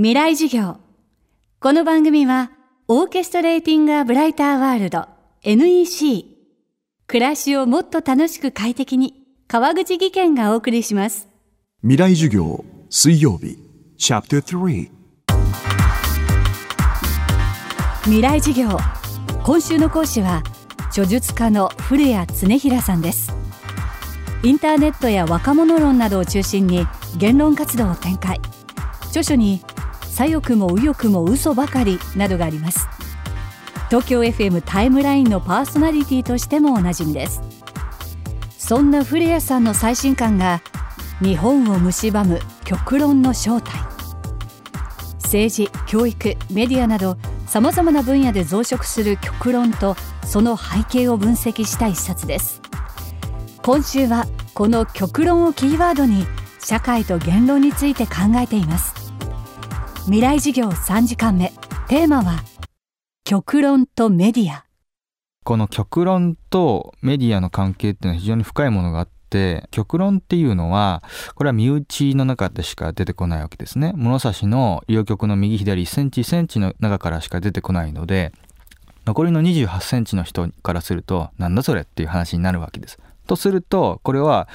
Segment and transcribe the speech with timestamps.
[0.00, 0.76] 未来授業。
[1.58, 2.52] この番組は
[2.86, 5.08] オーケストレーティング・ア・ブライター・ワールド
[5.42, 6.24] NEC
[7.08, 11.26] 暮らしをもっと楽しく快適に川口義賢がお送りします。
[11.80, 13.58] 未来授業水曜日。
[13.96, 14.88] チャプター3
[18.04, 18.78] 未来授業。
[19.42, 20.44] 今週の講師は
[20.90, 23.32] 著述家の古谷恒平さんです。
[24.44, 26.86] インターネットや若者論などを中心に
[27.16, 28.40] 言論活動を展開。
[29.08, 29.60] 著書に
[30.18, 32.88] 左翼も右翼も嘘ばかりなどがあります。
[33.86, 37.40] 東京 FM タイムラインのパーソナリティとしてもおなじみです。
[38.58, 40.60] そんな古谷さんの最新刊が
[41.22, 43.74] 日本を蝕む極論の正体。
[45.22, 52.60] 政治教育メディアなどさまざまな分野で増殖する極論とその背景を分析した一冊です。
[53.62, 56.26] 今週はこの極論をキーワードに
[56.58, 59.07] 社会と言論について考えています。
[60.08, 61.52] 未来授業3時間目。
[61.86, 62.42] テーマは
[63.24, 64.64] 極論とメディア。
[65.44, 71.02] この極論とメディアの関係っていうのは非常に深いものがあって極論っていうのは
[71.34, 73.92] これは身内の中でしか出てこないわけですね。
[73.96, 78.32] 物差しの両極の右左1センチ1センチの中からしか出てこないので
[79.04, 82.98] 残りの28センチの人からするとなんだそれっていう話になるわけです。
[83.28, 84.48] とするとこれは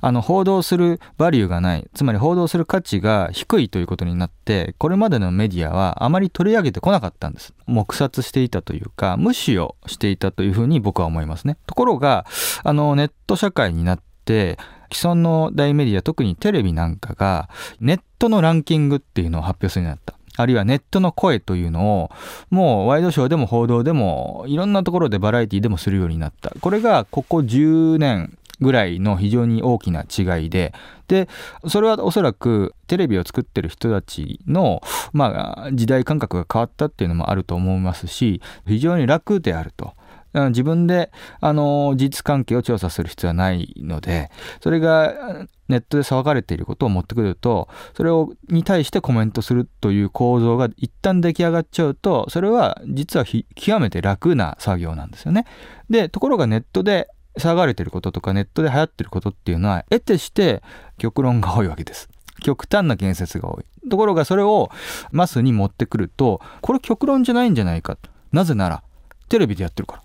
[0.00, 1.86] あの報道するバリューがない。
[1.92, 7.52] つまり報道する価値が低いということになってこれまでのメディアはあまり取り上げてこなかったんです。
[7.66, 11.58] 黙殺していたというか無視をしていたというふうに僕は思いますね。
[11.66, 12.24] ところが
[12.62, 14.58] あのネット社会になって
[14.92, 17.48] 既存の大メディア特にテレビなんかが
[17.80, 20.19] ネットのランキングっていうのを発表するようになった。
[20.40, 22.10] あるいはネットの声というのを
[22.50, 30.72] もうワイドショーでも報道でもいろんなところでバラエティでもするようになったこれがここ10年ぐらいの非常に大きな違いで
[31.08, 31.28] で
[31.66, 39.94] それはおそらくテレビを作ってる人たちの、まあ、時代感覚が変わったっていうのもあると思いますし非常に楽であると。
[40.32, 44.30] 自分であの事実関係を調査する必要はないので
[44.62, 55.46] それがネットで騒がれていることを持ってくるとそれをに対してコメントするという構造が一旦出来上がっちゃうとそれは実は極めて楽な作業なんですよね。
[55.88, 60.62] でところがネットで騒がれてることとかネットで流行ってることっていうのは得てして
[60.98, 62.08] 極論が多いわけです。
[62.40, 63.64] 極端な言説が多い。
[63.88, 64.70] ところがそれを
[65.12, 67.96] マスに持ってくるとこれ極論じゃないんじゃないか。
[68.32, 68.82] なぜなら
[69.28, 70.02] テレビでやってるから。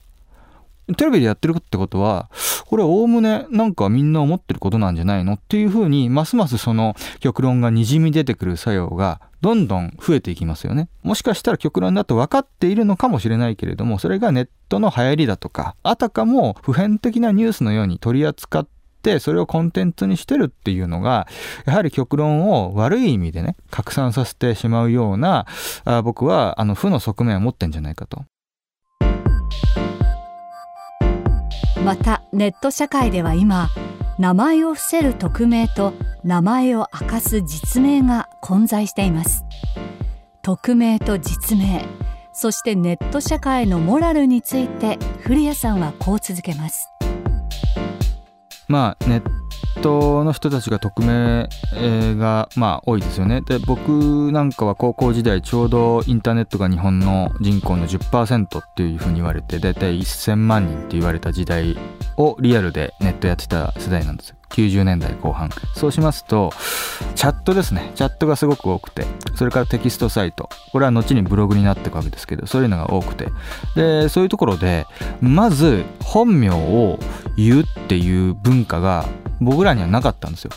[0.98, 2.30] テレビでやってるってことは、
[2.68, 10.90] これおおむねなんかみんな思ってることなんじゃないのっていうふうに、ますますその極論がにじみ出てくる作用がどんどん増えていきますよね。
[11.04, 18.68] もしかしたら極論だと分かっているのかもしれないけれども、それがネットの流行りだとか、あたかも普遍的なニュースのように取り扱っ
[19.04, 21.28] て、それをコンテンツにしてるっていうのが、
[21.66, 25.46] やはり極論を悪い意味でね、拡散させてしまうような、
[25.84, 28.26] あ僕はあの負の側面を持ってんじゃないかと。
[31.86, 33.70] またネット社会では今
[34.18, 39.46] 名前を伏せる匿名と名前を明かす実名が混在しています。
[40.42, 41.86] 匿名と実名
[42.34, 46.90] そしてネット社会のモラルについて古谷さんはこう続けます。
[48.68, 49.45] まあネッ
[49.82, 51.48] トの人たちが匿名
[52.16, 53.42] がまあ多いですよね。
[53.42, 61.78] で僕なんかは高校時代ちょうどインターネットが日本の人口の10%っていうふうに言われて大体1000万人って言われた時代
[62.18, 64.36] をリアルでネットやってた世代なんですよ。
[64.56, 65.50] 90年代後半。
[65.74, 66.52] そうしますと
[67.16, 67.92] チャットですね。
[67.96, 69.06] チャットがすごく多くて
[69.36, 70.50] それからテキストサイト。
[70.72, 73.28] これは後にブログになっていくわけですけどそういうのが多くて。
[73.76, 74.88] でそういうところで
[75.22, 77.00] まず本名を
[77.36, 79.06] 言うっていう文化が
[79.42, 80.52] 僕らにはなかったんですよ。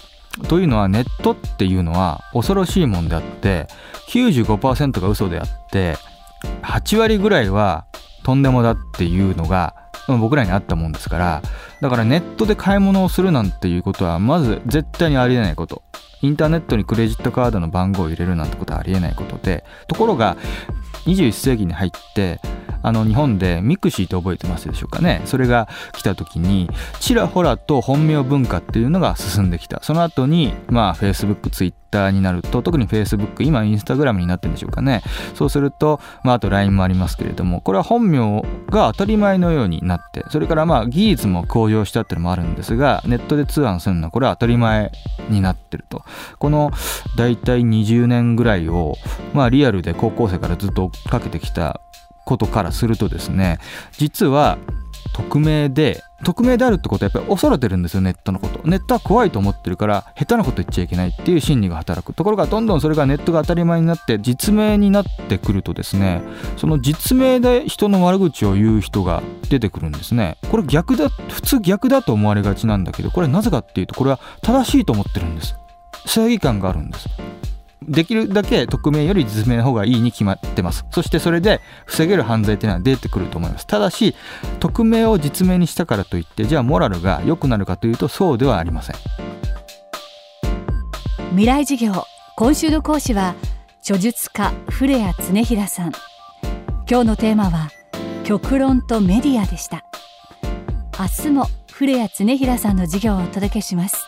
[0.49, 3.67] というのはネットっていうのは恐ろしいもんであって
[4.09, 5.97] 95%が嘘であって
[6.63, 7.87] 8割ぐらいは
[8.23, 9.75] とんでもだっていうのが
[10.17, 11.43] 僕らにあったもんですから
[11.83, 15.83] だからネットで買い物をするなんていうことはまず絶対にありえないこと。
[16.21, 20.37] インターネットにクレジットカードの番号を入れるなんてことはありえないことでところが
[21.09, 22.41] 21世紀に入って
[22.81, 25.23] あの日本でミクシーって覚えてますでしょうかね？
[25.25, 26.71] それが来た時に
[27.01, 29.81] ちらほらと本名文化っていうのが進んできた。
[29.83, 35.03] その後にまあ Facebook、Twitter になると特に Facebook 今 Instagram になってるんでしょうかね？
[35.35, 44.93] そうするとまああと LINE もありますけれどもこれは本名が当たり前のようになってそれからまあ技術も向上したっていうのもあるんですがネットで通販するのはこれは当たり前
[45.29, 46.05] になってると。
[46.39, 46.71] この
[47.17, 48.95] 大体20年ぐらいを
[49.35, 51.81] まあリアルで高校生からずっと追っかけてきた
[52.25, 53.59] ことからするとですね
[53.93, 54.59] 実は
[55.15, 58.61] 匿名で匿名であるってことはやっぱり恐れてるんですよネットのこと。
[58.69, 66.23] ネットは怖いと思ってるから下手なこと言っちゃいけないっていう心理が働くところがどんどんそれがネットが当たり前になって実名になってくるとですね
[66.57, 70.37] その実名で人の悪口を言う人が出てくるんですね。
[70.51, 75.55] これ逆だ普通逆だと思われがちなんだけどこれなぜかっていうとこれは正しいと思ってるんです。
[76.05, 77.09] 正義感があるんです。
[77.87, 80.85] できるだけ匿名より実名の方がいいに決まってます。
[80.91, 83.67] そしてそれで防げる犯罪っていうのは出てくると思います。
[83.67, 84.15] ただし
[84.61, 88.97] 匿名を実名にしたからといってじゃあモラルが良くなるかというとそうではありません。
[91.31, 92.05] 未来授業
[92.37, 93.35] 今週の講師は
[93.81, 95.93] 著述家古谷恒平さん。
[96.91, 97.69] 今日のテーマは
[98.25, 99.85] 極論とメディアでした。
[100.99, 104.08] 明日も古谷恒平さんの授業をお届けします。